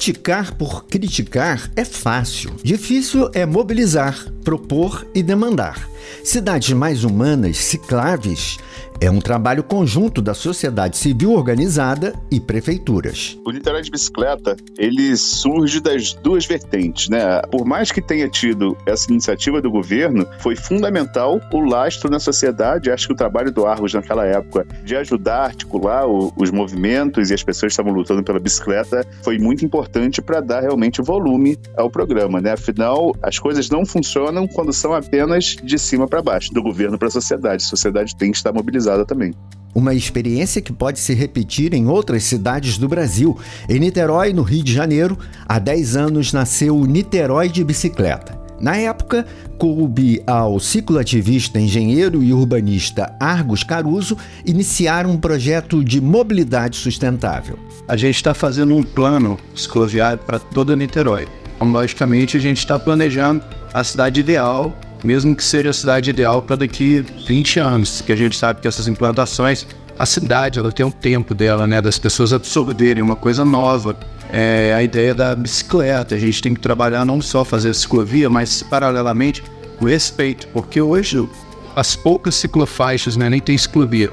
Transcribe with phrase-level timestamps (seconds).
[0.00, 2.52] Criticar por criticar é fácil.
[2.64, 5.86] Difícil é mobilizar, propor e demandar.
[6.24, 8.56] Cidades mais humanas, cicláveis,
[9.00, 13.38] é um trabalho conjunto da sociedade civil organizada e prefeituras.
[13.46, 17.40] O Niterói de Bicicleta, ele surge das duas vertentes, né?
[17.50, 22.90] Por mais que tenha tido essa iniciativa do governo, foi fundamental o lastro na sociedade.
[22.90, 27.34] Acho que o trabalho do Argos naquela época de ajudar a articular os movimentos e
[27.34, 31.90] as pessoas que estavam lutando pela bicicleta foi muito importante para dar realmente volume ao
[31.90, 32.52] programa, né?
[32.52, 37.08] Afinal, as coisas não funcionam quando são apenas de cima para baixo, do governo para
[37.08, 37.64] a sociedade.
[37.64, 39.32] A sociedade tem que estar mobilizada também.
[39.74, 43.38] Uma experiência que pode se repetir em outras cidades do Brasil.
[43.68, 45.16] Em Niterói, no Rio de Janeiro,
[45.48, 48.40] há 10 anos nasceu o Niterói de Bicicleta.
[48.60, 56.76] Na época, coube ao cicloativista, engenheiro e urbanista Argos Caruso iniciar um projeto de mobilidade
[56.76, 57.58] sustentável.
[57.88, 61.26] A gente está fazendo um plano cicloviário para toda Niterói.
[61.56, 66.42] Então, logicamente, a gente está planejando a cidade ideal mesmo que seja a cidade ideal
[66.42, 69.66] para daqui 20 anos, que a gente sabe que essas implantações,
[69.98, 73.96] a cidade ela tem um tempo dela, né, das pessoas absorverem uma coisa nova.
[74.32, 78.62] É a ideia da bicicleta, a gente tem que trabalhar não só fazer ciclovia, mas
[78.62, 79.42] paralelamente
[79.80, 81.28] o respeito, porque hoje
[81.74, 84.10] as poucas ciclofaixas, né, nem tem ciclovia,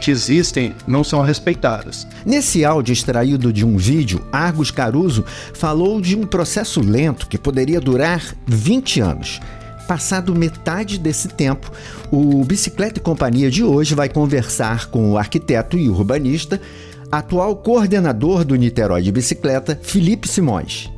[0.00, 2.06] que existem não são respeitadas.
[2.26, 7.80] Nesse áudio extraído de um vídeo, Argos Caruso falou de um processo lento que poderia
[7.80, 9.40] durar 20 anos.
[9.86, 11.70] Passado metade desse tempo,
[12.10, 16.60] o Bicicleta e Companhia de hoje vai conversar com o arquiteto e urbanista,
[17.12, 20.90] atual coordenador do Niterói de Bicicleta, Felipe Simões.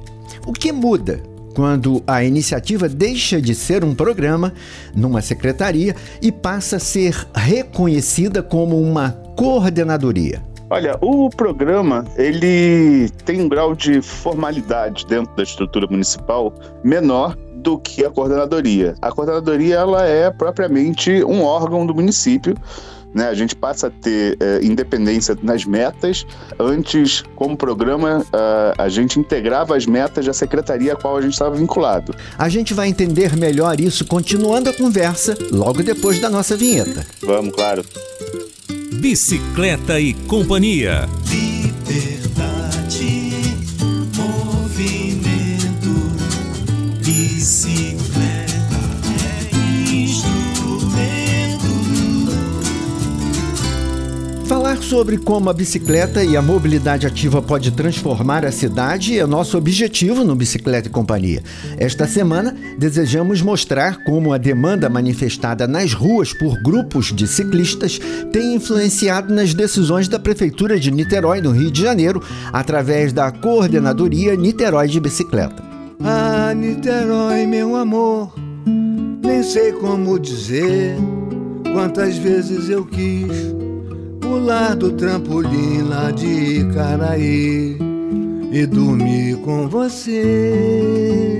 [0.46, 1.20] O que muda
[1.52, 4.52] quando a iniciativa deixa de ser um programa
[4.94, 10.42] numa secretaria e passa a ser reconhecida como uma coordenadoria?
[10.68, 16.52] Olha, o programa ele tem um grau de formalidade dentro da estrutura municipal
[16.84, 18.94] menor do que a coordenadoria.
[19.02, 22.56] A coordenadoria ela é propriamente um órgão do município.
[23.12, 26.24] Né, a gente passa a ter é, independência nas metas.
[26.60, 31.32] Antes, como programa, uh, a gente integrava as metas da secretaria a qual a gente
[31.32, 32.14] estava vinculado.
[32.36, 37.06] A gente vai entender melhor isso continuando a conversa logo depois da nossa vinheta.
[37.22, 37.82] Vamos, claro.
[39.00, 41.08] Bicicleta e Companhia.
[54.76, 59.56] Falar sobre como a bicicleta e a mobilidade ativa pode transformar a cidade é nosso
[59.56, 61.42] objetivo no Bicicleta e Companhia.
[61.78, 67.98] Esta semana, desejamos mostrar como a demanda manifestada nas ruas por grupos de ciclistas
[68.32, 72.22] tem influenciado nas decisões da Prefeitura de Niterói, no Rio de Janeiro,
[72.52, 75.62] através da Coordenadoria Niterói de Bicicleta.
[76.02, 78.34] Ah, Niterói, meu amor,
[79.24, 80.96] nem sei como dizer
[81.72, 83.55] quantas vezes eu quis
[84.26, 87.78] pular do trampolim lá de Icaraí
[88.52, 91.38] e dormir com você.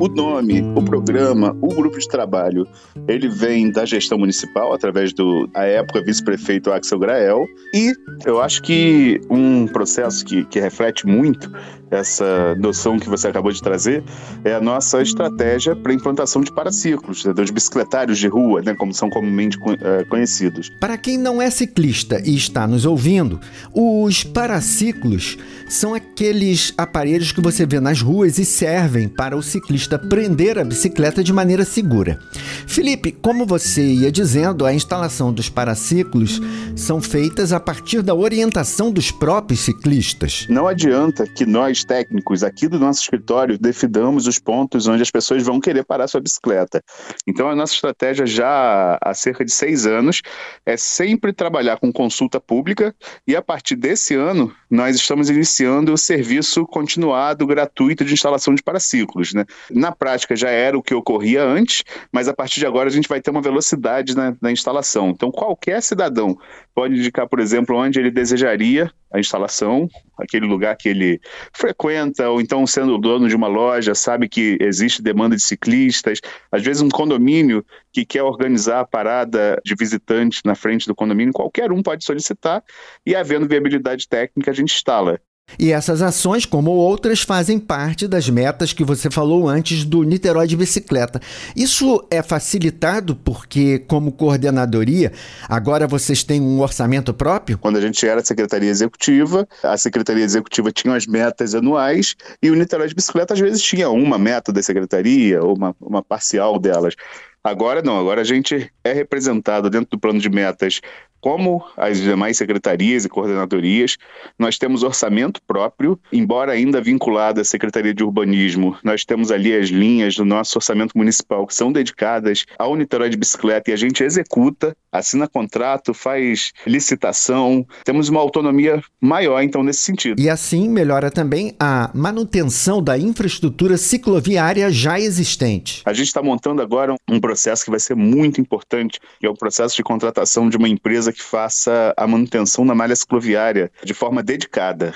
[0.00, 2.66] O nome, o programa, o grupo de trabalho,
[3.08, 7.44] ele vem da gestão municipal, através do, à época, vice-prefeito Axel Grael.
[7.74, 7.92] E
[8.24, 11.50] eu acho que um processo que, que reflete muito
[11.90, 14.04] essa noção que você acabou de trazer
[14.44, 18.74] é a nossa estratégia para a implantação de paraciclos, né, dos bicicletários de rua, né,
[18.74, 20.70] como são comumente é, conhecidos.
[20.80, 23.40] Para quem não é ciclista e está nos ouvindo,
[23.74, 29.98] os paraciclos são aqueles aparelhos que você vê nas ruas e servem para o ciclista
[29.98, 32.18] prender a bicicleta de maneira segura.
[32.66, 36.40] Felipe, como você ia dizendo, a instalação dos paraciclos
[36.76, 40.46] são feitas a partir da orientação dos próprios ciclistas.
[40.48, 45.42] Não adianta que nós, técnicos, aqui do nosso escritório, definamos os pontos onde as pessoas
[45.42, 46.82] vão querer parar sua bicicleta.
[47.26, 50.22] Então, a nossa estratégia já há cerca de seis anos
[50.64, 52.94] é sempre trabalhar com consulta pública
[53.26, 58.62] e, a partir desse ano, nós estamos iniciando o serviço continuado gratuito de instalação de
[58.62, 59.32] paraciclos.
[59.32, 59.44] Né?
[59.70, 63.08] Na prática já era o que ocorria antes, mas a partir de agora a gente
[63.08, 65.10] vai ter uma velocidade na, na instalação.
[65.10, 66.36] Então qualquer cidadão
[66.74, 69.88] pode indicar, por exemplo, onde ele desejaria a instalação,
[70.18, 71.20] aquele lugar que ele
[71.52, 76.20] frequenta, ou então sendo dono de uma loja, sabe que existe demanda de ciclistas,
[76.50, 81.32] às vezes um condomínio que quer organizar a parada de visitantes na frente do condomínio,
[81.32, 82.62] qualquer um pode solicitar
[83.06, 85.20] e havendo viabilidade técnica a gente instala.
[85.56, 90.46] E essas ações, como outras, fazem parte das metas que você falou antes do Niterói
[90.46, 91.20] de Bicicleta.
[91.54, 95.12] Isso é facilitado porque, como coordenadoria,
[95.48, 97.58] agora vocês têm um orçamento próprio?
[97.58, 102.54] Quando a gente era Secretaria Executiva, a Secretaria Executiva tinha as metas anuais e o
[102.54, 106.94] Niterói de Bicicleta às vezes tinha uma meta da Secretaria ou uma, uma parcial delas.
[107.42, 110.80] Agora não, agora a gente é representado dentro do plano de metas
[111.20, 113.96] como as demais secretarias e coordenadorias,
[114.38, 119.68] nós temos orçamento próprio, embora ainda vinculado à Secretaria de Urbanismo, nós temos ali as
[119.68, 124.02] linhas do nosso orçamento municipal que são dedicadas ao Niterói de bicicleta e a gente
[124.02, 130.20] executa, assina contrato, faz licitação, temos uma autonomia maior então nesse sentido.
[130.20, 135.82] E assim melhora também a manutenção da infraestrutura cicloviária já existente.
[135.84, 139.34] A gente está montando agora um processo que vai ser muito importante, que é o
[139.34, 143.94] processo de contratação de uma empresa empresa que faça a manutenção da malha cicloviária de
[143.94, 144.94] forma dedicada.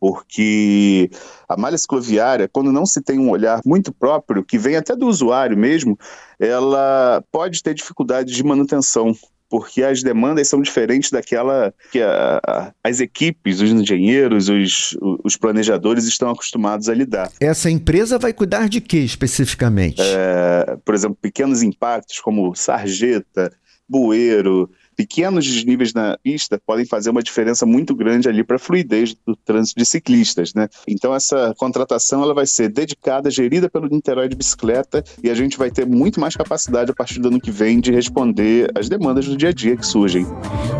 [0.00, 1.10] Porque
[1.48, 5.08] a malha cicloviária, quando não se tem um olhar muito próprio, que vem até do
[5.08, 5.98] usuário mesmo,
[6.38, 9.14] ela pode ter dificuldade de manutenção
[9.50, 14.94] porque as demandas são diferentes daquela que a, a, as equipes, os engenheiros, os,
[15.24, 17.32] os, planejadores estão acostumados a lidar.
[17.40, 20.02] Essa empresa vai cuidar de que especificamente?
[20.02, 23.50] É, por exemplo, pequenos impactos como sarjeta,
[23.88, 29.14] bueiro, pequenos desníveis na pista podem fazer uma diferença muito grande ali para a fluidez
[29.24, 30.68] do trânsito de ciclistas, né?
[30.88, 35.56] Então essa contratação ela vai ser dedicada, gerida pelo Niterói de Bicicleta e a gente
[35.56, 39.26] vai ter muito mais capacidade a partir do ano que vem de responder às demandas
[39.26, 40.24] do dia a dia que surgem.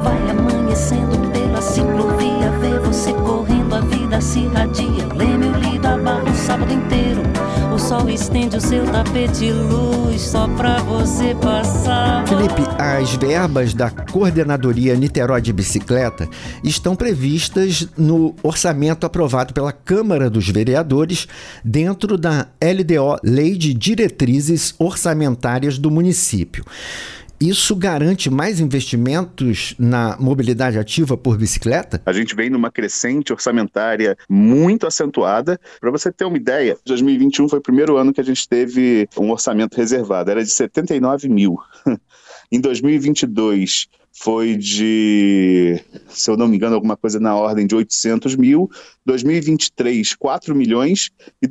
[0.03, 5.97] Vai amanhecendo pela ciclovia, vê você correndo, a vida se radia, lê meu lido a
[5.97, 7.07] barro o sábado inteiro
[7.88, 12.23] sol estende o seu tapete luz só pra você passar.
[12.29, 16.29] Felipe, as verbas da Coordenadoria Niterói de Bicicleta
[16.62, 21.26] estão previstas no orçamento aprovado pela Câmara dos Vereadores
[21.64, 26.67] dentro da LDO, Lei de Diretrizes Orçamentárias do Município.
[27.40, 32.02] Isso garante mais investimentos na mobilidade ativa por bicicleta?
[32.05, 35.61] A gente vem numa crescente orçamentária muito acentuada.
[35.81, 39.31] Para você ter uma ideia, 2021 foi o primeiro ano que a gente teve um
[39.31, 41.56] orçamento reservado, era de 79 mil.
[42.50, 48.34] em 2022 foi de, se eu não me engano, alguma coisa na ordem de 800
[48.34, 48.69] mil.
[49.06, 51.11] 2023, 4 milhões.
[51.41, 51.46] E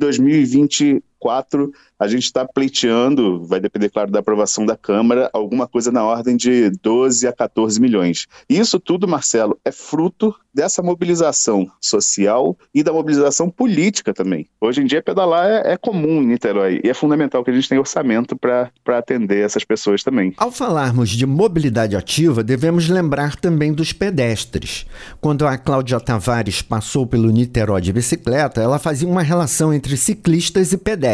[1.20, 6.04] 2024, a gente está pleiteando, vai depender, claro, da aprovação da Câmara, alguma coisa na
[6.04, 8.26] ordem de 12 a 14 milhões.
[8.48, 14.48] Isso tudo, Marcelo, é fruto dessa mobilização social e da mobilização política também.
[14.60, 17.68] Hoje em dia, pedalar é, é comum em Niterói e é fundamental que a gente
[17.68, 20.34] tenha orçamento para atender essas pessoas também.
[20.36, 24.86] Ao falarmos de mobilidade ativa, devemos lembrar também dos pedestres.
[25.20, 30.72] Quando a Cláudia Tavares passou pelo Niterói de bicicleta, ela fazia uma relação entre ciclistas
[30.72, 31.07] e pedestres.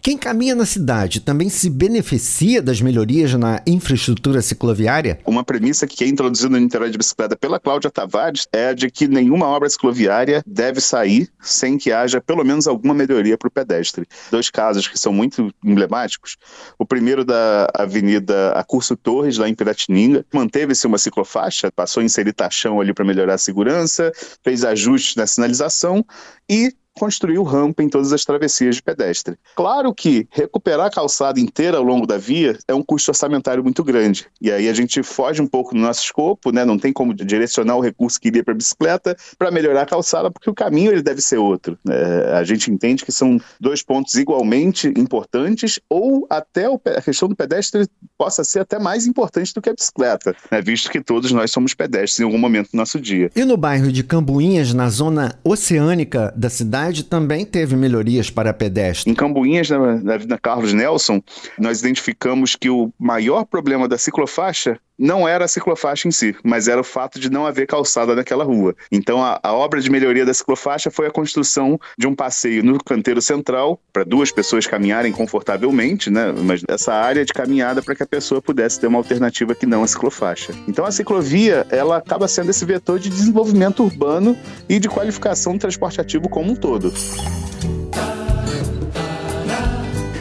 [0.00, 5.18] Quem caminha na cidade também se beneficia das melhorias na infraestrutura cicloviária?
[5.26, 8.90] Uma premissa que é introduzida no Niterói de bicicleta pela Cláudia Tavares é a de
[8.90, 13.50] que nenhuma obra cicloviária deve sair sem que haja pelo menos alguma melhoria para o
[13.50, 14.06] pedestre.
[14.30, 16.36] Dois casos que são muito emblemáticos.
[16.78, 22.32] O primeiro da Avenida Acurso Torres, lá em Piratininga, manteve-se uma ciclofaixa, passou a inserir
[22.32, 24.12] taxão ali para melhorar a segurança,
[24.42, 26.04] fez ajustes na sinalização
[26.48, 29.36] e construiu rampa em todas as travessias de pedestre.
[29.56, 33.82] Claro que recuperar a calçada inteira ao longo da via é um custo orçamentário muito
[33.82, 34.26] grande.
[34.40, 36.64] E aí a gente foge um pouco do nosso escopo, né?
[36.64, 40.30] não tem como direcionar o recurso que iria para a bicicleta para melhorar a calçada,
[40.30, 41.78] porque o caminho ele deve ser outro.
[41.88, 47.36] É, a gente entende que são dois pontos igualmente importantes, ou até a questão do
[47.36, 47.86] pedestre
[48.16, 50.60] possa ser até mais importante do que a bicicleta, né?
[50.60, 53.30] visto que todos nós somos pedestres em algum momento do nosso dia.
[53.34, 58.52] E no bairro de Cambuinhas, na zona oceânica da cidade, cidade também teve melhorias para
[58.52, 59.06] pedestres.
[59.06, 61.22] Em Cambuinhas, na, na Carlos Nelson,
[61.58, 66.68] nós identificamos que o maior problema da ciclofaixa não era a ciclofaixa em si, mas
[66.68, 68.74] era o fato de não haver calçada naquela rua.
[68.90, 72.82] Então, a, a obra de melhoria da ciclofaixa foi a construção de um passeio no
[72.82, 76.32] canteiro central para duas pessoas caminharem confortavelmente, né?
[76.32, 79.82] Mas essa área de caminhada para que a pessoa pudesse ter uma alternativa que não
[79.82, 80.52] a ciclofaixa.
[80.68, 85.58] Então, a ciclovia ela acaba sendo esse vetor de desenvolvimento urbano e de qualificação do
[85.58, 86.92] transporte ativo como um todo.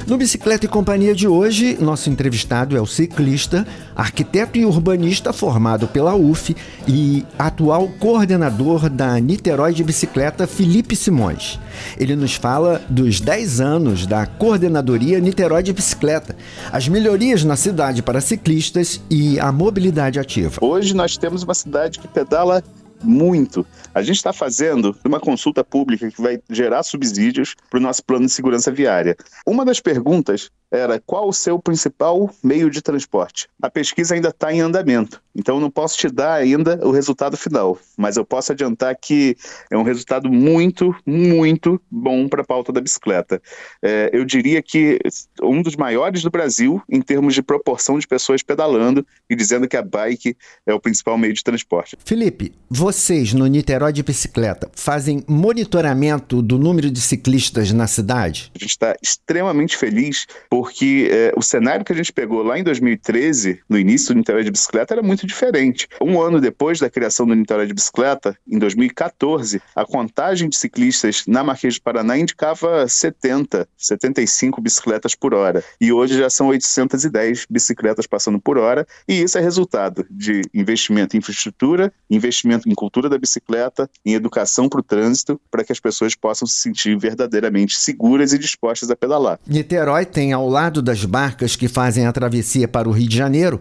[0.08, 5.88] No Bicicleta e Companhia de hoje, nosso entrevistado é o ciclista, arquiteto e urbanista formado
[5.88, 6.55] pela UF
[6.88, 11.60] e atual coordenador da Niterói de Bicicleta, Felipe Simões.
[11.98, 16.36] Ele nos fala dos 10 anos da Coordenadoria Niterói de Bicicleta,
[16.72, 20.58] as melhorias na cidade para ciclistas e a mobilidade ativa.
[20.62, 22.63] Hoje nós temos uma cidade que pedala
[23.03, 23.65] muito.
[23.93, 28.25] A gente está fazendo uma consulta pública que vai gerar subsídios para o nosso plano
[28.25, 29.15] de segurança viária.
[29.46, 33.50] Uma das perguntas era qual o seu principal meio de transporte.
[33.62, 37.78] A pesquisa ainda está em andamento, então não posso te dar ainda o resultado final,
[37.98, 39.36] mas eu posso adiantar que
[39.70, 43.42] é um resultado muito, muito bom para a pauta da bicicleta.
[43.82, 45.00] É, eu diria que
[45.42, 49.75] um dos maiores do Brasil em termos de proporção de pessoas pedalando e dizendo que
[49.75, 51.98] a bike é o principal meio de transporte.
[52.06, 58.51] Felipe, vocês no Niterói de Bicicleta fazem monitoramento do número de ciclistas na cidade?
[58.56, 62.56] A gente está extremamente feliz por porque é, o cenário que a gente pegou lá
[62.56, 65.88] em 2013, no início do Niterói de Bicicleta, era muito diferente.
[66.00, 71.24] Um ano depois da criação do Niterói de Bicicleta, em 2014, a contagem de ciclistas
[71.25, 75.63] na Marquês de Paraná indicava 70, 75 bicicletas por hora.
[75.82, 81.15] E hoje já são 810 bicicletas passando por hora, e isso é resultado de investimento
[81.15, 85.80] em infraestrutura, investimento em cultura da bicicleta, em educação para o trânsito, para que as
[85.80, 89.39] pessoas possam se sentir verdadeiramente seguras e dispostas a pedalar.
[89.48, 93.60] Niterói tem ao lado das barcas que fazem a travessia para o Rio de Janeiro,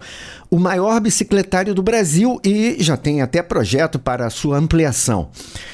[0.51, 5.31] o maior bicicletário do Brasil e já tem até projeto para sua ampliação.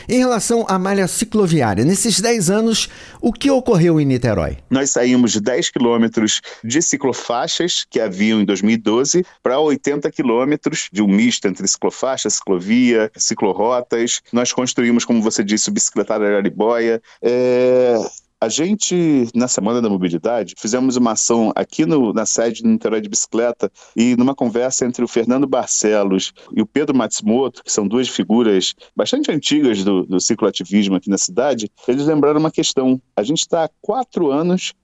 [0.09, 2.89] Em relação à malha cicloviária, nesses 10 anos,
[3.21, 4.59] o que ocorreu em Niterói?
[4.71, 11.03] Nós saímos de 10 quilômetros de ciclofaixas que haviam em 2012 para 80 quilômetros de
[11.03, 14.21] um misto entre ciclofaixa, ciclovia, ciclorotas.
[14.33, 17.01] Nós construímos, como você disse, o bicicletário Araribóia.
[17.23, 17.97] É
[18.41, 23.01] a gente, na Semana da Mobilidade, fizemos uma ação aqui no, na sede do Niterói
[23.01, 27.89] de Bicicleta e numa conversa entre o Fernando Barcelos e o Pedro Matsumoto, que são
[27.89, 33.01] duas figuras bastante antigas do, do cicloativismo aqui na cidade, eles lembraram uma questão.
[33.17, 34.75] A gente está há quatro anos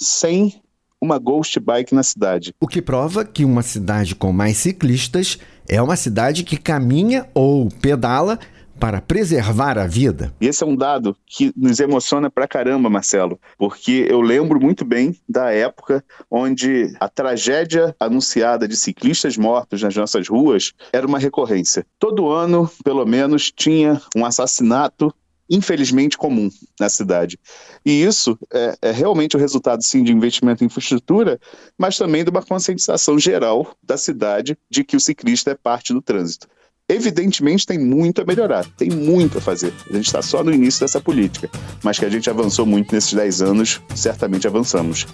[0.00, 0.62] sem
[1.00, 2.54] uma ghost bike na cidade.
[2.60, 5.38] O que prova que uma cidade com mais ciclistas
[5.68, 8.38] é uma cidade que caminha ou pedala
[8.82, 10.34] para preservar a vida?
[10.40, 15.16] Esse é um dado que nos emociona pra caramba, Marcelo, porque eu lembro muito bem
[15.28, 21.86] da época onde a tragédia anunciada de ciclistas mortos nas nossas ruas era uma recorrência.
[21.96, 25.14] Todo ano, pelo menos, tinha um assassinato
[25.48, 27.38] infelizmente comum na cidade.
[27.86, 31.38] E isso é, é, realmente o resultado, sim, de investimento em infraestrutura,
[31.78, 36.02] mas também de uma conscientização geral da cidade de que o ciclista é parte do
[36.02, 36.48] trânsito.
[36.92, 39.72] Evidentemente tem muito a melhorar, tem muito a fazer.
[39.88, 41.48] A gente está só no início dessa política,
[41.82, 45.06] mas que a gente avançou muito nesses 10 anos, certamente avançamos.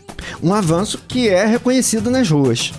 [0.43, 2.73] Um avanço que é reconhecido nas ruas.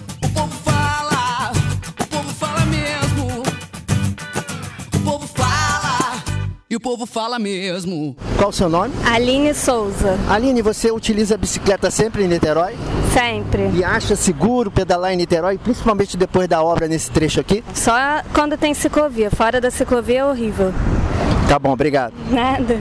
[6.79, 8.15] O povo fala mesmo.
[8.37, 8.93] Qual o seu nome?
[9.05, 10.17] Aline Souza.
[10.29, 12.73] Aline, você utiliza a bicicleta sempre em Niterói?
[13.13, 13.69] Sempre.
[13.73, 17.65] E acha seguro pedalar em Niterói, principalmente depois da obra nesse trecho aqui?
[17.73, 17.93] Só
[18.33, 19.29] quando tem ciclovia.
[19.29, 20.73] Fora da ciclovia é horrível.
[21.49, 22.13] Tá bom, obrigado.
[22.31, 22.77] Nada.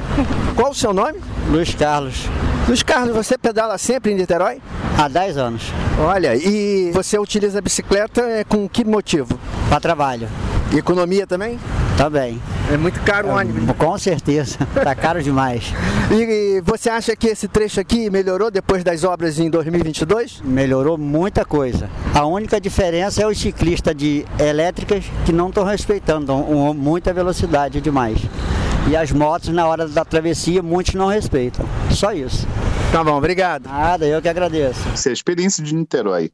[0.55, 1.19] Qual o seu nome?
[1.51, 2.27] Luiz Carlos.
[2.69, 4.63] Luiz Carlos, você pedala sempre em Niterói?
[4.97, 5.63] Há 10 anos.
[5.99, 9.41] Olha, e você utiliza a bicicleta é, com que motivo?
[9.69, 10.29] Para trabalho.
[10.73, 11.59] E economia também?
[11.99, 12.41] Também.
[12.73, 13.77] É muito caro o ônibus.
[13.77, 14.57] Com certeza.
[14.79, 15.75] Tá caro demais.
[16.13, 20.41] E você acha que esse trecho aqui melhorou depois das obras em 2022?
[20.43, 21.91] Melhorou muita coisa.
[22.15, 27.81] A única diferença é os ciclistas de elétricas que não estão respeitando um, muita velocidade
[27.81, 28.19] demais.
[28.89, 31.67] E as motos, na hora da travessia, muitos não respeitam.
[31.91, 32.47] Só isso.
[32.93, 33.67] Tá bom, obrigado.
[33.67, 34.81] Nada, eu que agradeço.
[34.97, 36.31] Se a experiência de Niterói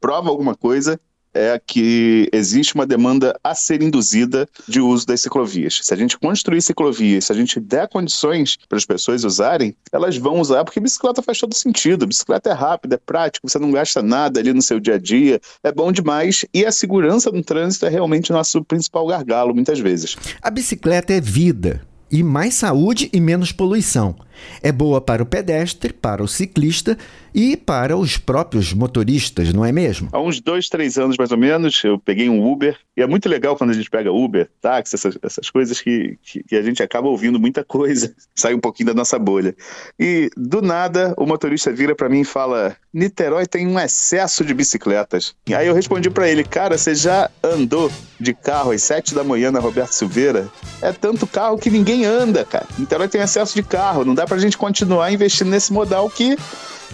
[0.00, 0.98] prova alguma coisa,
[1.34, 5.80] é que existe uma demanda a ser induzida de uso das ciclovias.
[5.82, 10.16] Se a gente construir ciclovias, se a gente der condições para as pessoas usarem, elas
[10.16, 12.06] vão usar porque bicicleta faz todo sentido.
[12.06, 15.40] Bicicleta é rápida, é prática, você não gasta nada ali no seu dia a dia,
[15.62, 20.16] é bom demais e a segurança no trânsito é realmente nosso principal gargalo muitas vezes.
[20.42, 24.16] A bicicleta é vida e mais saúde e menos poluição.
[24.62, 26.96] É boa para o pedestre, para o ciclista
[27.38, 30.08] e para os próprios motoristas, não é mesmo?
[30.10, 33.28] Há uns dois, três anos mais ou menos, eu peguei um Uber e é muito
[33.28, 36.82] legal quando a gente pega Uber, táxi, essas, essas coisas que, que, que, a gente
[36.82, 39.54] acaba ouvindo muita coisa, sai um pouquinho da nossa bolha.
[39.96, 44.52] E do nada o motorista vira para mim e fala: Niterói tem um excesso de
[44.52, 45.36] bicicletas.
[45.46, 49.22] E aí eu respondi para ele: Cara, você já andou de carro às sete da
[49.22, 50.50] manhã na Roberto Silveira?
[50.82, 52.66] É tanto carro que ninguém anda, cara.
[52.76, 56.36] Niterói tem excesso de carro, não dá para a gente continuar investindo nesse modal que,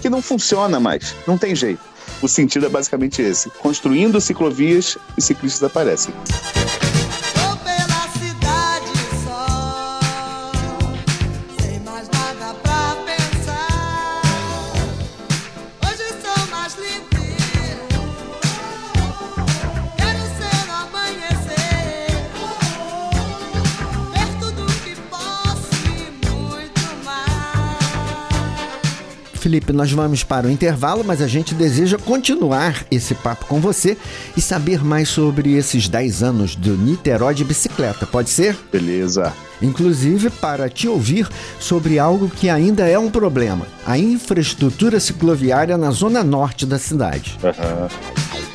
[0.01, 1.15] que não funciona mais.
[1.27, 1.81] Não tem jeito.
[2.23, 6.15] O sentido é basicamente esse: construindo ciclovias e ciclistas aparecem.
[29.55, 33.97] Felipe, nós vamos para o intervalo, mas a gente deseja continuar esse papo com você
[34.37, 38.05] e saber mais sobre esses 10 anos do Niterói de bicicleta.
[38.05, 38.57] Pode ser?
[38.73, 39.33] Beleza.
[39.63, 41.29] Inclusive para te ouvir
[41.61, 47.39] sobre algo que ainda é um problema: a infraestrutura cicloviária na zona norte da cidade.
[47.41, 48.54] Uhum.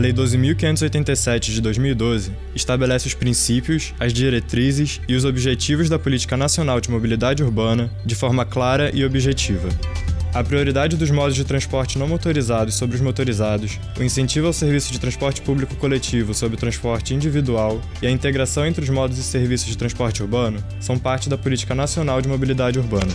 [0.00, 6.80] Lei 12.587 de 2012 estabelece os princípios, as diretrizes e os objetivos da Política Nacional
[6.80, 9.68] de Mobilidade Urbana de forma clara e objetiva.
[10.32, 14.90] A prioridade dos modos de transporte não motorizados sobre os motorizados, o incentivo ao serviço
[14.90, 19.22] de transporte público coletivo sobre o transporte individual e a integração entre os modos e
[19.22, 23.12] serviços de transporte urbano são parte da Política Nacional de Mobilidade Urbana.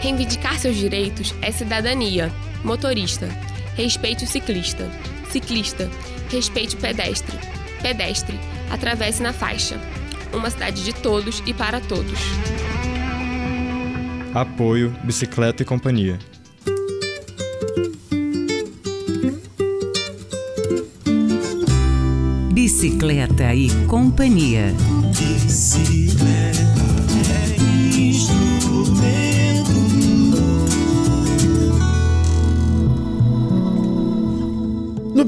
[0.00, 2.30] Reivindicar seus direitos é cidadania.
[2.62, 3.28] Motorista,
[3.74, 4.88] respeite o ciclista.
[5.30, 5.90] Ciclista,
[6.30, 7.38] respeite o pedestre.
[7.82, 8.38] Pedestre,
[8.70, 9.80] atravesse na faixa.
[10.32, 12.18] Uma cidade de todos e para todos.
[14.34, 16.18] Apoio Bicicleta e Companhia.
[22.52, 24.74] Bicicleta e Companhia.
[25.10, 26.67] Bicicleta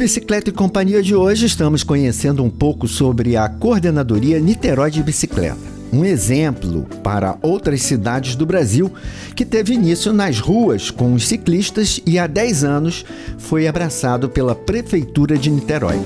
[0.01, 5.59] Bicicleta e Companhia de hoje, estamos conhecendo um pouco sobre a Coordenadoria Niterói de Bicicleta.
[5.93, 8.91] Um exemplo para outras cidades do Brasil
[9.37, 13.05] que teve início nas ruas com os ciclistas e há 10 anos
[13.37, 16.01] foi abraçado pela Prefeitura de Niterói.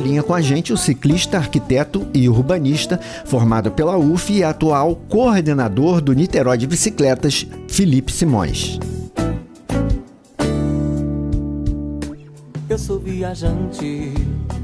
[0.00, 6.00] Linha com a gente, o ciclista, arquiteto e urbanista, formado pela UF e atual coordenador
[6.00, 8.78] do Niterói de Bicicletas, Felipe Simões.
[12.68, 14.12] Eu sou viajante,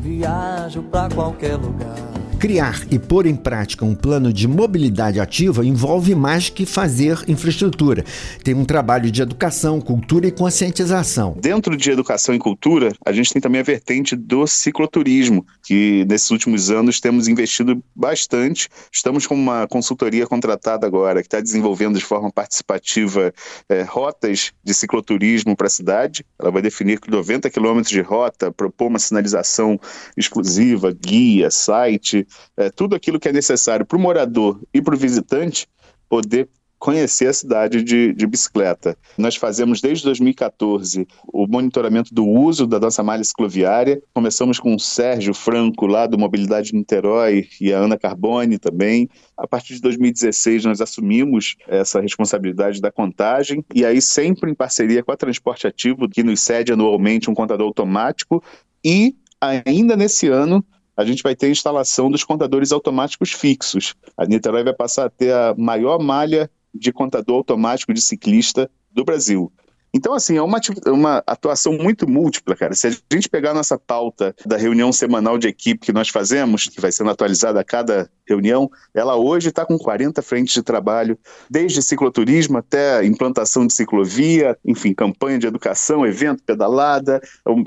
[0.00, 2.15] viajo para qualquer lugar.
[2.38, 8.04] Criar e pôr em prática um plano de mobilidade ativa envolve mais que fazer infraestrutura.
[8.44, 11.34] Tem um trabalho de educação, cultura e conscientização.
[11.40, 16.30] Dentro de educação e cultura, a gente tem também a vertente do cicloturismo, que nesses
[16.30, 18.68] últimos anos temos investido bastante.
[18.92, 23.32] Estamos com uma consultoria contratada agora que está desenvolvendo de forma participativa
[23.66, 26.22] é, rotas de cicloturismo para a cidade.
[26.38, 29.80] Ela vai definir 90 quilômetros de rota, propor uma sinalização
[30.18, 32.25] exclusiva, guia, site,
[32.56, 35.68] é, tudo aquilo que é necessário para o morador e para o visitante
[36.08, 38.96] poder conhecer a cidade de, de, bicicleta.
[39.16, 44.00] Nós fazemos desde 2014 o monitoramento do uso da nossa malha cicloviária.
[44.12, 49.08] Começamos com o Sérgio Franco, lá do Mobilidade Niterói, e a Ana Carbone também.
[49.36, 55.02] A partir de 2016, nós assumimos essa responsabilidade da contagem, e aí sempre em parceria
[55.02, 58.42] com a Transporte Ativo, que nos cede anualmente um contador automático,
[58.84, 60.64] e ainda nesse ano
[60.96, 63.94] a gente vai ter a instalação dos contadores automáticos fixos.
[64.16, 69.04] A Niterói vai passar a ter a maior malha de contador automático de ciclista do
[69.04, 69.52] Brasil.
[69.94, 72.74] Então, assim, é uma, uma atuação muito múltipla, cara.
[72.74, 76.80] Se a gente pegar nossa pauta da reunião semanal de equipe que nós fazemos, que
[76.80, 81.18] vai sendo atualizada a cada reunião, ela hoje está com 40 frentes de trabalho,
[81.50, 87.20] desde cicloturismo até implantação de ciclovia, enfim, campanha de educação, evento, pedalada,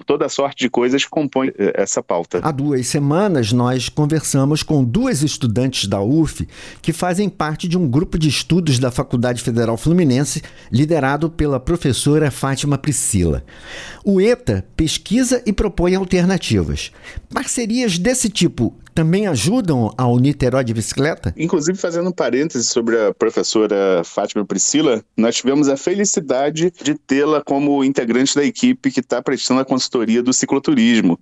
[0.06, 2.40] toda sorte de coisas que compõem eh, essa pauta.
[2.44, 6.48] Há duas semanas nós conversamos com duas estudantes da UF
[6.82, 10.42] que fazem parte de um grupo de estudos da Faculdade Federal Fluminense,
[10.72, 13.44] liderado pela professora Fátima Priscila.
[14.04, 16.92] O ETA pesquisa e propõe alternativas.
[17.34, 21.34] Parcerias desse tipo também ajudam ao Niterói de bicicleta?
[21.38, 27.42] Inclusive, fazendo um parêntese sobre a professora Fátima Priscila, nós tivemos a felicidade de tê-la
[27.42, 31.18] como integrante da equipe que está prestando a consultoria do cicloturismo.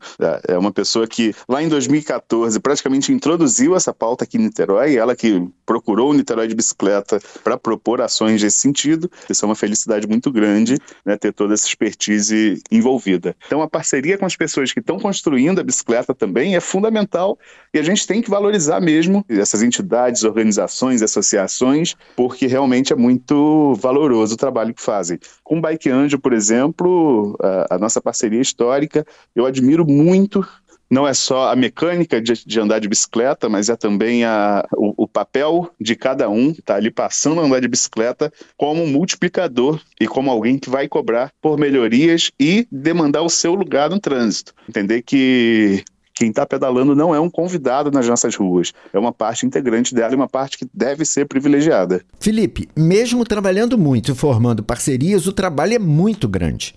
[0.47, 5.15] É uma pessoa que, lá em 2014, praticamente introduziu essa pauta aqui em Niterói, ela
[5.15, 9.07] que procurou o Niterói de bicicleta para propor ações nesse sentido.
[9.29, 13.35] Isso é uma felicidade muito grande, né, ter toda essa expertise envolvida.
[13.45, 17.37] Então, a parceria com as pessoas que estão construindo a bicicleta também é fundamental
[17.73, 23.75] e a gente tem que valorizar mesmo essas entidades, organizações, associações, porque realmente é muito
[23.75, 25.19] valoroso o trabalho que fazem.
[25.43, 30.45] Com o Bike Anjo, por exemplo, a, a nossa parceria histórica, eu admiro muito
[30.89, 35.03] não é só a mecânica de, de andar de bicicleta, mas é também a, o,
[35.03, 39.81] o papel de cada um está ali passando a andar de bicicleta como um multiplicador
[39.99, 44.53] e como alguém que vai cobrar por melhorias e demandar o seu lugar no trânsito.
[44.67, 45.83] Entender que
[46.17, 50.13] quem está pedalando não é um convidado nas nossas ruas, é uma parte integrante dela
[50.13, 52.01] e uma parte que deve ser privilegiada.
[52.19, 56.75] Felipe, mesmo trabalhando muito e formando parcerias, o trabalho é muito grande.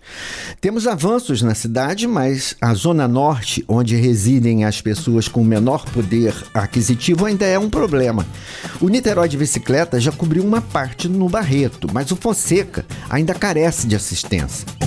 [0.60, 6.34] Temos avanços na cidade, mas a zona norte, onde residem as pessoas com menor poder
[6.52, 8.26] aquisitivo, ainda é um problema.
[8.80, 13.86] O Niterói de bicicleta já cobriu uma parte no Barreto, mas o Fonseca ainda carece
[13.86, 14.79] de assistência.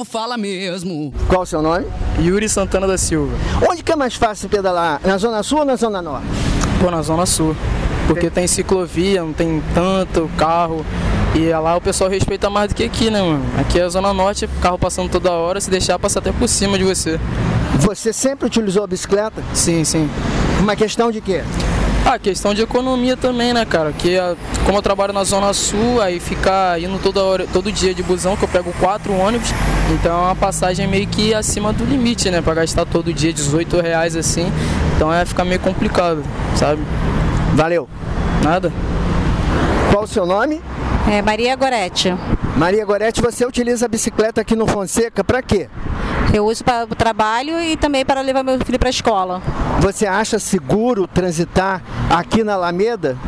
[0.00, 1.12] Povo fala mesmo.
[1.28, 1.86] Qual o seu nome?
[2.18, 3.32] Yuri Santana da Silva.
[3.68, 5.00] Onde que é mais fácil pedalar?
[5.04, 6.26] Na Zona Sul ou na Zona Norte?
[6.80, 7.54] Pô, na Zona Sul.
[8.06, 10.84] Porque tem ciclovia, não tem tanto carro.
[11.34, 13.44] E lá o pessoal respeita mais do que aqui, né, mano?
[13.58, 16.76] Aqui é a Zona Norte, carro passando toda hora, se deixar, passa até por cima
[16.76, 17.20] de você.
[17.78, 19.42] Você sempre utilizou a bicicleta?
[19.54, 20.10] Sim, sim.
[20.58, 21.42] Uma questão de quê?
[22.04, 23.92] Ah, questão de economia também, né, cara?
[23.92, 24.16] Que
[24.64, 28.36] como eu trabalho na Zona Sul, aí ficar indo toda hora, todo dia de busão,
[28.36, 29.50] que eu pego quatro ônibus,
[29.92, 32.40] então é uma passagem meio que acima do limite, né?
[32.42, 34.50] Pra gastar todo dia 18 reais assim.
[34.96, 36.24] Então é ficar meio complicado,
[36.56, 36.82] sabe?
[37.54, 37.88] Valeu.
[38.42, 38.72] Nada.
[39.92, 40.60] Qual o seu nome?
[41.10, 42.14] É Maria Goretti.
[42.56, 45.68] Maria Goretti, você utiliza a bicicleta aqui no Fonseca para quê?
[46.32, 49.42] Eu uso para o trabalho e também para levar meu filho para a escola.
[49.80, 53.18] Você acha seguro transitar aqui na Alameda?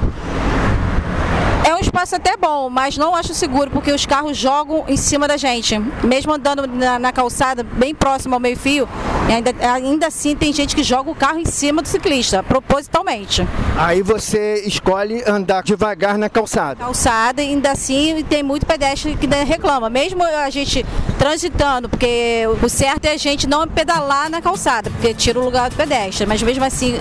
[1.66, 5.28] É um espaço até bom, mas não acho seguro, porque os carros jogam em cima
[5.28, 5.78] da gente.
[6.02, 8.88] Mesmo andando na, na calçada, bem próximo ao meio-fio,
[9.28, 13.46] ainda, ainda assim tem gente que joga o carro em cima do ciclista, propositalmente.
[13.76, 16.84] Aí você escolhe andar devagar na calçada.
[16.84, 19.88] Calçada, ainda assim tem muito pedestre que reclama.
[19.88, 20.84] Mesmo a gente
[21.18, 25.70] transitando, porque o certo é a gente não pedalar na calçada, porque tira o lugar
[25.70, 26.26] do pedestre.
[26.26, 26.94] Mas mesmo assim,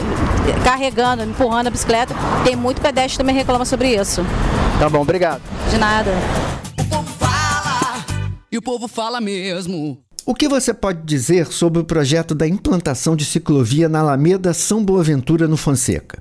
[0.64, 4.24] carregando, empurrando a bicicleta, tem muito pedestre que também reclama sobre isso.
[4.82, 5.44] Tá bom, obrigado.
[5.70, 6.10] De nada.
[6.80, 8.06] O povo fala
[8.52, 10.04] e o povo fala mesmo.
[10.26, 14.84] O que você pode dizer sobre o projeto da implantação de ciclovia na Alameda São
[14.84, 16.18] Boaventura, no Fonseca?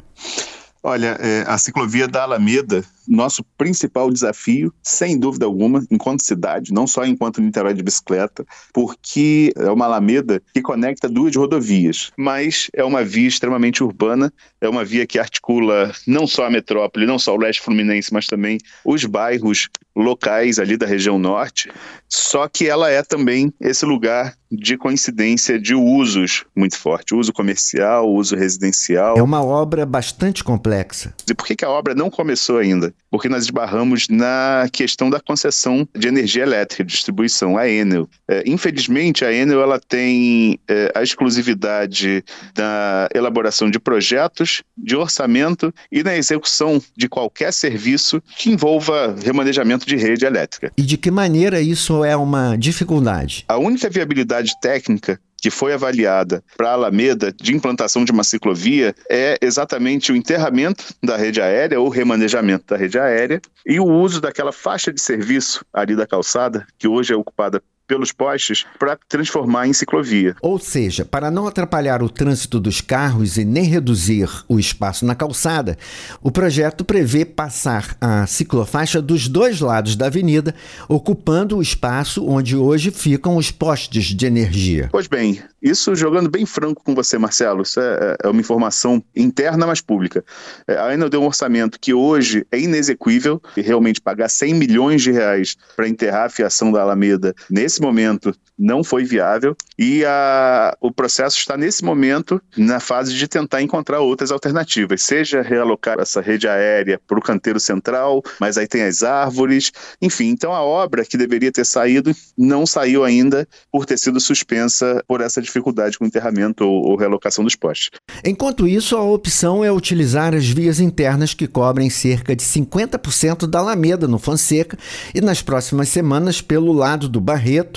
[0.83, 6.87] Olha, é, a ciclovia da Alameda, nosso principal desafio, sem dúvida alguma, enquanto cidade, não
[6.87, 12.85] só enquanto Niterói de bicicleta, porque é uma Alameda que conecta duas rodovias, mas é
[12.85, 17.35] uma via extremamente urbana, é uma via que articula não só a metrópole, não só
[17.35, 21.71] o leste fluminense, mas também os bairros locais ali da região norte,
[22.09, 28.11] só que ela é também esse lugar de coincidência de usos muito forte, uso comercial,
[28.13, 29.17] uso residencial.
[29.17, 31.15] É uma obra bastante complexa.
[31.29, 32.93] E por que, que a obra não começou ainda?
[33.11, 38.09] Porque nós esbarramos na questão da concessão de energia elétrica, distribuição, a Enel.
[38.29, 45.75] É, infelizmente, a Enel ela tem é, a exclusividade da elaboração de projetos, de orçamento
[45.91, 50.73] e na execução de qualquer serviço que envolva remanejamento de rede elétrica.
[50.77, 53.45] E de que maneira isso é uma dificuldade?
[53.49, 58.95] A única viabilidade técnica que foi avaliada para a Alameda de implantação de uma ciclovia
[59.09, 64.21] é exatamente o enterramento da rede aérea ou remanejamento da rede aérea e o uso
[64.21, 69.67] daquela faixa de serviço ali da calçada, que hoje é ocupada pelos postes para transformar
[69.67, 70.37] em ciclovia.
[70.41, 75.17] Ou seja, para não atrapalhar o trânsito dos carros e nem reduzir o espaço na
[75.17, 75.77] calçada,
[76.23, 80.55] o projeto prevê passar a ciclofaixa dos dois lados da avenida,
[80.89, 84.89] ocupando o espaço onde hoje ficam os postes de energia.
[84.93, 89.67] Pois bem, isso jogando bem franco com você, Marcelo, isso é, é uma informação interna,
[89.67, 90.25] mas pública.
[90.69, 95.03] É, a Enel deu um orçamento que hoje é inexequível, e realmente pagar 100 milhões
[95.03, 100.77] de reais para enterrar a fiação da Alameda nesse momento não foi viável e a,
[100.81, 106.21] o processo está nesse momento na fase de tentar encontrar outras alternativas, seja realocar essa
[106.21, 110.29] rede aérea para o canteiro central, mas aí tem as árvores, enfim.
[110.29, 115.23] Então a obra que deveria ter saído não saiu ainda por ter sido suspensa por
[115.23, 117.89] essa dificuldade com o enterramento ou, ou realocação dos postes.
[118.25, 123.61] Enquanto isso, a opção é utilizar as vias internas que cobrem cerca de 50% da
[123.61, 124.77] Alameda no Fonseca
[125.15, 127.70] e nas próximas semanas pelo lado do Barreto,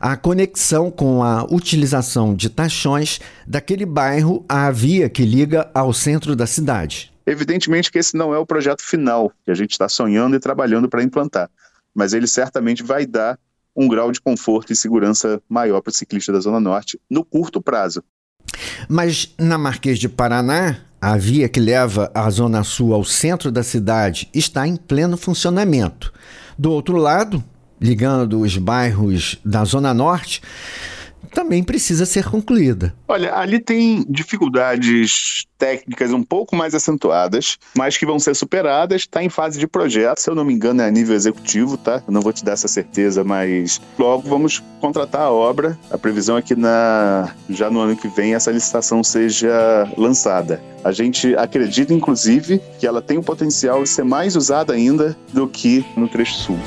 [0.00, 6.34] a conexão com a utilização de taxões daquele bairro à via que liga ao centro
[6.34, 7.12] da cidade.
[7.26, 10.88] Evidentemente que esse não é o projeto final que a gente está sonhando e trabalhando
[10.88, 11.50] para implantar,
[11.94, 13.38] mas ele certamente vai dar
[13.76, 17.60] um grau de conforto e segurança maior para o ciclista da Zona Norte no curto
[17.60, 18.02] prazo.
[18.88, 23.62] Mas na Marquês de Paraná, a via que leva a Zona Sul ao centro da
[23.62, 26.12] cidade está em pleno funcionamento.
[26.58, 27.42] Do outro lado,
[27.84, 30.40] ligando os bairros da Zona Norte,
[31.34, 32.94] também precisa ser concluída.
[33.06, 39.02] Olha, ali tem dificuldades técnicas um pouco mais acentuadas, mas que vão ser superadas.
[39.02, 42.02] Está em fase de projeto, se eu não me engano, é a nível executivo, tá?
[42.06, 45.78] Eu não vou te dar essa certeza, mas logo vamos contratar a obra.
[45.90, 50.62] A previsão é que na, já no ano que vem essa licitação seja lançada.
[50.82, 55.48] A gente acredita, inclusive, que ela tem o potencial de ser mais usada ainda do
[55.48, 56.58] que no trecho sul.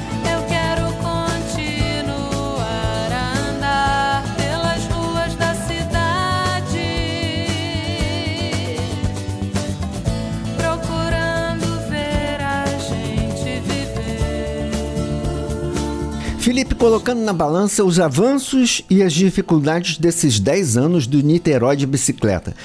[16.88, 22.56] Colocando na balança os avanços e as dificuldades desses 10 anos do Niterói de bicicleta.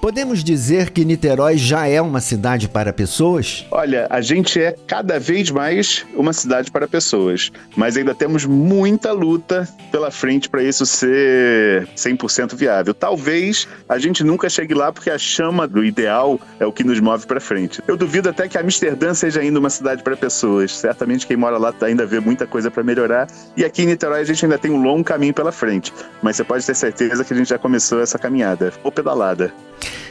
[0.00, 3.66] Podemos dizer que Niterói já é uma cidade para pessoas?
[3.70, 9.12] Olha, a gente é cada vez mais uma cidade para pessoas, mas ainda temos muita
[9.12, 12.94] luta pela frente para isso ser 100% viável.
[12.94, 16.98] Talvez a gente nunca chegue lá porque a chama do ideal é o que nos
[16.98, 17.82] move para frente.
[17.86, 20.74] Eu duvido até que Amsterdã seja ainda uma cidade para pessoas.
[20.74, 24.24] Certamente quem mora lá ainda vê muita coisa para melhorar e aqui em Niterói a
[24.24, 27.36] gente ainda tem um longo caminho pela frente, mas você pode ter certeza que a
[27.36, 29.52] gente já começou essa caminhada ou pedalada.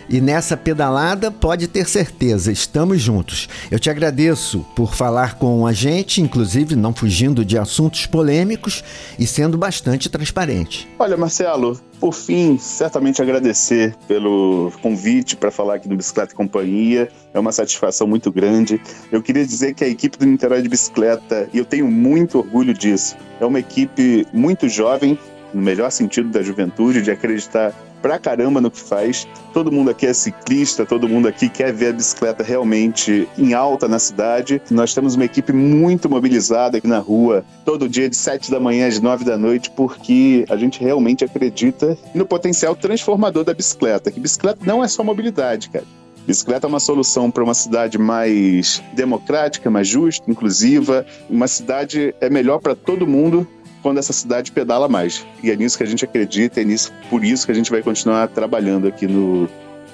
[0.09, 3.47] E nessa pedalada, pode ter certeza, estamos juntos.
[3.69, 8.83] Eu te agradeço por falar com a gente, inclusive não fugindo de assuntos polêmicos
[9.19, 10.89] e sendo bastante transparente.
[10.97, 17.09] Olha, Marcelo, por fim, certamente agradecer pelo convite para falar aqui do Bicicleta e Companhia.
[17.33, 18.81] É uma satisfação muito grande.
[19.11, 22.73] Eu queria dizer que a equipe do Niterói de Bicicleta, e eu tenho muito orgulho
[22.73, 25.19] disso, é uma equipe muito jovem,
[25.53, 29.27] no melhor sentido da juventude, de acreditar pra caramba no que faz.
[29.53, 33.87] Todo mundo aqui é ciclista, todo mundo aqui quer ver a bicicleta realmente em alta
[33.87, 34.61] na cidade.
[34.69, 38.87] Nós temos uma equipe muito mobilizada aqui na rua, todo dia de 7 da manhã
[38.87, 44.11] às 9 da noite, porque a gente realmente acredita no potencial transformador da bicicleta.
[44.11, 45.85] Que bicicleta não é só mobilidade, cara.
[46.29, 51.03] Bicicleta é uma solução para uma cidade mais democrática, mais justa, inclusiva.
[51.27, 53.47] Uma cidade é melhor para todo mundo
[53.81, 55.25] quando essa cidade pedala mais.
[55.43, 57.81] E é nisso que a gente acredita, é nisso, por isso que a gente vai
[57.81, 59.49] continuar trabalhando aqui no,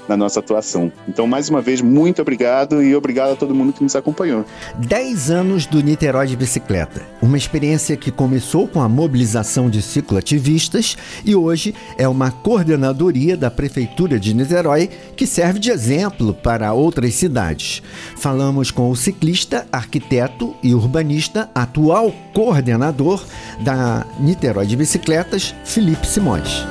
[0.07, 0.91] na nossa atuação.
[1.07, 4.45] Então, mais uma vez, muito obrigado e obrigado a todo mundo que nos acompanhou.
[4.77, 7.01] 10 anos do Niterói de Bicicleta.
[7.21, 13.49] Uma experiência que começou com a mobilização de cicloativistas e hoje é uma coordenadoria da
[13.49, 17.81] Prefeitura de Niterói que serve de exemplo para outras cidades.
[18.17, 23.23] Falamos com o ciclista, arquiteto e urbanista, atual coordenador
[23.61, 26.65] da Niterói de Bicicletas, Felipe Simões.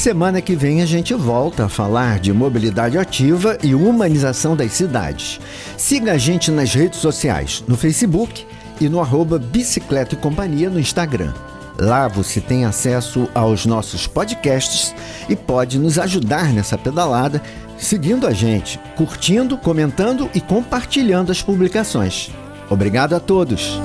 [0.00, 5.38] Semana que vem a gente volta a falar de mobilidade ativa e humanização das cidades.
[5.76, 8.46] Siga a gente nas redes sociais, no Facebook
[8.80, 11.34] e no arroba Bicicleta e Companhia no Instagram.
[11.78, 14.94] Lá você tem acesso aos nossos podcasts
[15.28, 17.42] e pode nos ajudar nessa pedalada
[17.76, 22.30] seguindo a gente, curtindo, comentando e compartilhando as publicações.
[22.70, 23.78] Obrigado a todos.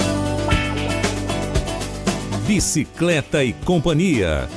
[2.47, 4.47] Bicicleta e Companhia.